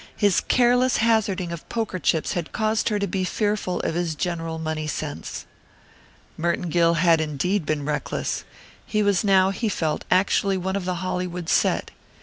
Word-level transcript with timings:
His 0.17 0.39
careless 0.41 0.97
hazarding 0.97 1.51
of 1.51 1.69
poker 1.69 1.99
chips 1.99 2.33
had 2.33 2.51
caused 2.51 2.89
her 2.89 2.97
to 2.97 3.05
be 3.05 3.23
fearful 3.23 3.81
of 3.81 3.93
his 3.93 4.15
general 4.15 4.57
money 4.57 4.87
sense. 4.87 5.45
Merton 6.37 6.69
Gill 6.71 6.95
had 6.95 7.21
indeed 7.21 7.67
been 7.67 7.85
reckless. 7.85 8.43
He 8.83 9.03
was 9.03 9.23
now, 9.23 9.51
he 9.51 9.69
felt, 9.69 10.03
actually 10.09 10.57
one 10.57 10.75
of 10.75 10.85
the 10.85 10.95
Hollywood 11.05 11.49
set. 11.49 11.91